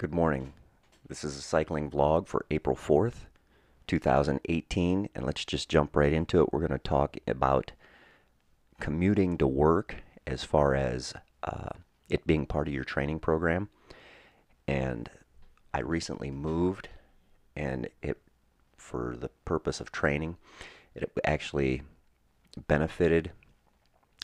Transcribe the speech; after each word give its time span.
Good 0.00 0.14
morning. 0.14 0.54
This 1.06 1.24
is 1.24 1.36
a 1.36 1.42
cycling 1.42 1.90
vlog 1.90 2.26
for 2.26 2.46
April 2.50 2.74
4th, 2.74 3.26
2018, 3.86 5.10
and 5.14 5.26
let's 5.26 5.44
just 5.44 5.68
jump 5.68 5.94
right 5.94 6.14
into 6.14 6.40
it. 6.40 6.50
We're 6.50 6.66
going 6.66 6.70
to 6.70 6.78
talk 6.78 7.18
about 7.26 7.72
commuting 8.80 9.36
to 9.36 9.46
work 9.46 9.96
as 10.26 10.42
far 10.42 10.74
as 10.74 11.12
uh, 11.44 11.68
it 12.08 12.26
being 12.26 12.46
part 12.46 12.66
of 12.66 12.72
your 12.72 12.82
training 12.82 13.18
program. 13.18 13.68
And 14.66 15.10
I 15.74 15.80
recently 15.80 16.30
moved, 16.30 16.88
and 17.54 17.86
it, 18.00 18.16
for 18.78 19.14
the 19.20 19.28
purpose 19.44 19.80
of 19.80 19.92
training, 19.92 20.38
it 20.94 21.12
actually 21.26 21.82
benefited 22.68 23.32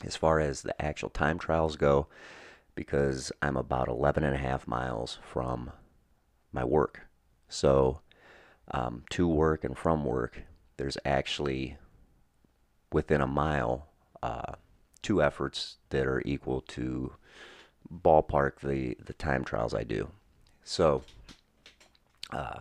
as 0.03 0.15
far 0.15 0.39
as 0.39 0.63
the 0.63 0.81
actual 0.81 1.09
time 1.09 1.37
trials 1.37 1.75
go 1.75 2.07
because 2.77 3.31
I'm 3.41 3.57
about 3.57 3.87
11 3.87 4.23
and 4.23 4.35
a 4.35 4.37
half 4.37 4.67
miles 4.67 5.17
from 5.23 5.71
my 6.53 6.63
work. 6.63 7.01
So, 7.49 8.01
um, 8.69 9.03
to 9.09 9.27
work 9.27 9.63
and 9.63 9.75
from 9.75 10.05
work, 10.05 10.43
there's 10.77 10.97
actually 11.03 11.77
within 12.93 13.19
a 13.19 13.27
mile 13.27 13.87
uh, 14.21 14.53
two 15.01 15.23
efforts 15.23 15.77
that 15.89 16.05
are 16.05 16.21
equal 16.23 16.61
to 16.61 17.13
ballpark 17.91 18.59
the, 18.59 18.95
the 19.03 19.13
time 19.13 19.43
trials 19.43 19.73
I 19.73 19.83
do. 19.83 20.09
So, 20.63 21.01
uh, 22.31 22.59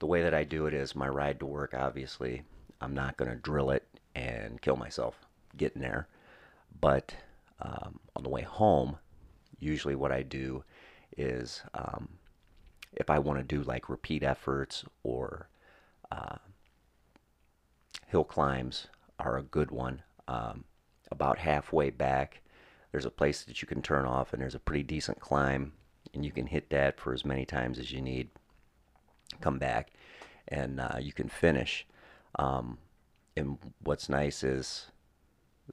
the 0.00 0.06
way 0.06 0.22
that 0.22 0.34
I 0.34 0.44
do 0.44 0.66
it 0.66 0.74
is 0.74 0.94
my 0.94 1.08
ride 1.08 1.40
to 1.40 1.46
work, 1.46 1.72
obviously, 1.72 2.42
I'm 2.82 2.92
not 2.92 3.16
going 3.16 3.30
to 3.30 3.36
drill 3.36 3.70
it 3.70 3.86
and 4.14 4.60
kill 4.60 4.76
myself 4.76 5.14
getting 5.56 5.80
there. 5.80 6.08
But 6.78 7.14
um, 7.62 8.00
on 8.14 8.22
the 8.22 8.28
way 8.28 8.42
home, 8.42 8.98
usually 9.60 9.94
what 9.94 10.12
I 10.12 10.22
do 10.22 10.64
is 11.16 11.62
um, 11.74 12.08
if 12.92 13.10
I 13.10 13.18
want 13.18 13.38
to 13.38 13.44
do 13.44 13.62
like 13.62 13.88
repeat 13.88 14.22
efforts 14.22 14.84
or 15.02 15.48
uh, 16.10 16.36
hill 18.06 18.24
climbs 18.24 18.88
are 19.18 19.38
a 19.38 19.42
good 19.42 19.70
one. 19.70 20.02
Um, 20.26 20.64
about 21.10 21.38
halfway 21.38 21.90
back, 21.90 22.40
there's 22.92 23.04
a 23.04 23.10
place 23.10 23.42
that 23.44 23.62
you 23.62 23.68
can 23.68 23.82
turn 23.82 24.04
off, 24.04 24.32
and 24.32 24.40
there's 24.40 24.54
a 24.54 24.60
pretty 24.60 24.82
decent 24.82 25.20
climb, 25.20 25.72
and 26.14 26.24
you 26.24 26.32
can 26.32 26.46
hit 26.46 26.70
that 26.70 27.00
for 27.00 27.12
as 27.12 27.24
many 27.24 27.44
times 27.44 27.78
as 27.78 27.92
you 27.92 28.00
need. 28.00 28.28
Come 29.40 29.58
back, 29.58 29.90
and 30.48 30.80
uh, 30.80 30.98
you 31.00 31.12
can 31.12 31.28
finish. 31.28 31.86
Um, 32.38 32.78
and 33.36 33.58
what's 33.82 34.08
nice 34.08 34.42
is 34.42 34.90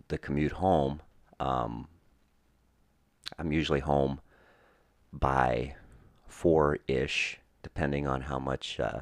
the 0.08 0.18
commute 0.18 0.54
home. 0.54 1.02
Um, 1.40 1.88
I'm 3.38 3.52
usually 3.52 3.80
home 3.82 4.20
by 5.14 5.76
four 6.28 6.80
ish, 6.88 7.40
depending 7.64 8.08
on 8.08 8.22
how 8.22 8.40
much 8.40 8.80
uh, 8.80 9.02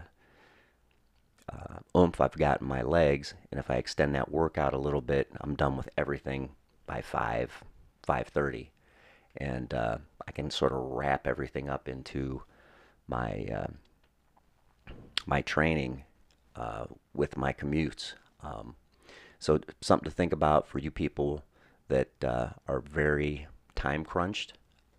uh, 1.51 1.79
oomph 1.97 2.21
I've 2.21 2.37
got 2.37 2.61
in 2.61 2.67
my 2.67 2.81
legs. 2.81 3.33
And 3.51 3.59
if 3.59 3.69
I 3.69 3.75
extend 3.75 4.15
that 4.15 4.31
workout 4.31 4.73
a 4.73 4.77
little 4.77 5.01
bit, 5.01 5.29
I'm 5.41 5.55
done 5.55 5.77
with 5.77 5.89
everything 5.97 6.49
by 6.85 7.01
five, 7.01 7.63
five 8.03 8.27
thirty, 8.27 8.71
and 9.37 9.73
uh, 9.73 9.97
I 10.27 10.31
can 10.31 10.49
sort 10.51 10.71
of 10.71 10.79
wrap 10.79 11.27
everything 11.27 11.69
up 11.69 11.87
into 11.87 12.43
my 13.07 13.47
uh, 13.53 14.91
my 15.25 15.41
training 15.41 16.03
uh, 16.55 16.85
with 17.13 17.37
my 17.37 17.53
commutes. 17.53 18.13
Um, 18.41 18.75
so 19.39 19.59
something 19.81 20.09
to 20.09 20.15
think 20.15 20.33
about 20.33 20.67
for 20.67 20.79
you 20.79 20.91
people 20.91 21.43
that 21.87 22.23
uh, 22.23 22.49
are 22.67 22.79
very 22.79 23.47
time 23.75 24.03
crunched. 24.03 24.53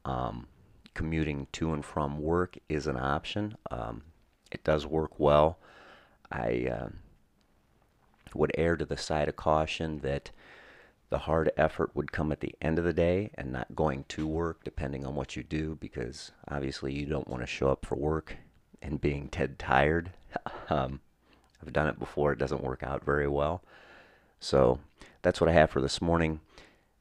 Um, 0.05 0.47
commuting 0.95 1.47
to 1.53 1.73
and 1.73 1.85
from 1.85 2.19
work 2.19 2.57
is 2.69 2.87
an 2.87 2.97
option. 2.97 3.57
Um, 3.71 4.03
it 4.51 4.65
does 4.65 4.87
work 4.87 5.19
well. 5.19 5.59
I 6.31 6.69
uh, 6.71 6.89
would 8.35 8.53
err 8.57 8.77
to 8.77 8.85
the 8.85 8.97
side 8.97 9.29
of 9.29 9.37
caution 9.37 9.99
that 10.01 10.31
the 11.11 11.19
hard 11.19 11.53
effort 11.57 11.91
would 11.95 12.13
come 12.13 12.33
at 12.33 12.41
the 12.41 12.55
end 12.61 12.79
of 12.79 12.85
the 12.85 12.93
day 12.93 13.31
and 13.35 13.53
not 13.53 13.77
going 13.77 14.05
to 14.09 14.27
work, 14.27 14.65
depending 14.65 15.07
on 15.07 15.15
what 15.15 15.37
you 15.37 15.43
do, 15.43 15.77
because 15.81 16.33
obviously 16.49 16.93
you 16.93 17.07
don't 17.07 17.29
want 17.29 17.43
to 17.43 17.47
show 17.47 17.69
up 17.69 17.85
for 17.85 17.95
work 17.95 18.37
and 18.83 19.01
being 19.01 19.29
dead 19.29 19.59
tired. 19.59 20.11
um, 20.71 21.01
I've 21.63 21.73
done 21.73 21.89
it 21.89 21.99
before, 21.99 22.33
it 22.33 22.39
doesn't 22.39 22.63
work 22.63 22.83
out 22.83 23.05
very 23.05 23.29
well. 23.29 23.63
So 24.41 24.81
that's 25.23 25.41
what 25.41 25.49
I 25.49 25.53
have 25.53 25.71
for 25.71 25.81
this 25.81 26.03
morning. 26.03 26.41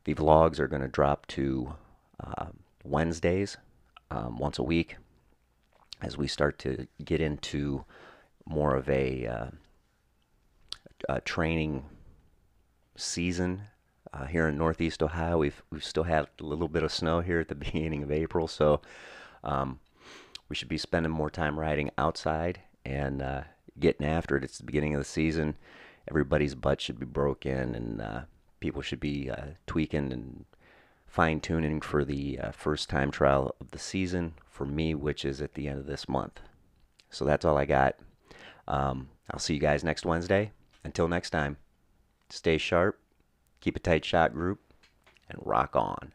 The 0.05 0.15
vlogs 0.15 0.59
are 0.59 0.67
going 0.67 0.81
to 0.81 0.87
drop 0.87 1.27
to 1.27 1.75
uh, 2.23 2.47
Wednesdays, 2.83 3.57
um, 4.11 4.37
once 4.37 4.59
a 4.59 4.63
week, 4.63 4.97
as 6.01 6.17
we 6.17 6.27
start 6.27 6.59
to 6.59 6.87
get 7.03 7.19
into 7.19 7.83
more 8.45 8.75
of 8.75 8.87
a, 8.87 9.25
uh, 9.25 9.47
a 11.09 11.21
training 11.21 11.85
season 12.95 13.63
uh, 14.13 14.25
here 14.25 14.47
in 14.47 14.57
Northeast 14.57 15.03
Ohio. 15.03 15.39
We've 15.39 15.61
we've 15.71 15.83
still 15.83 16.03
had 16.03 16.27
a 16.39 16.43
little 16.43 16.67
bit 16.67 16.83
of 16.83 16.91
snow 16.91 17.21
here 17.21 17.39
at 17.39 17.47
the 17.47 17.55
beginning 17.55 18.03
of 18.03 18.11
April, 18.11 18.47
so 18.47 18.81
um, 19.43 19.79
we 20.49 20.55
should 20.55 20.69
be 20.69 20.77
spending 20.77 21.11
more 21.11 21.29
time 21.29 21.59
riding 21.59 21.89
outside 21.97 22.59
and 22.85 23.21
uh, 23.21 23.41
getting 23.79 24.05
after 24.05 24.37
it. 24.37 24.43
It's 24.43 24.59
the 24.59 24.65
beginning 24.65 24.93
of 24.93 25.01
the 25.01 25.05
season. 25.05 25.57
Everybody's 26.07 26.55
butt 26.55 26.79
should 26.81 26.99
be 26.99 27.05
broken, 27.05 27.75
and 27.75 28.01
uh, 28.01 28.21
people 28.65 28.81
should 28.81 28.99
be 28.99 29.29
uh, 29.29 29.45
tweaking 29.67 30.11
and 30.11 30.43
fine 31.05 31.39
tuning 31.39 31.79
for 31.79 32.03
the 32.03 32.39
uh, 32.39 32.49
first 32.49 32.89
time 32.89 33.11
trial 33.11 33.55
of 33.61 33.69
the 33.69 33.77
season 33.77 34.33
for 34.49 34.65
me, 34.65 34.95
which 34.95 35.23
is 35.23 35.39
at 35.39 35.53
the 35.53 35.67
end 35.67 35.77
of 35.77 35.85
this 35.85 36.09
month. 36.09 36.39
So 37.11 37.25
that's 37.25 37.45
all 37.45 37.59
I 37.59 37.65
got. 37.65 37.95
Um, 38.67 39.09
I'll 39.29 39.37
see 39.37 39.53
you 39.53 39.59
guys 39.59 39.83
next 39.83 40.03
Wednesday. 40.03 40.51
Until 40.83 41.07
next 41.07 41.29
time, 41.29 41.57
stay 42.31 42.57
sharp, 42.57 42.99
keep 43.61 43.75
a 43.75 43.79
tight 43.79 44.03
shot 44.03 44.33
group, 44.33 44.59
and 45.29 45.37
rock 45.45 45.75
on. 45.75 46.11